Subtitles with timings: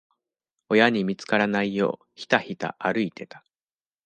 [0.69, 3.45] 親に見つからないよう、ひたひた歩いてた。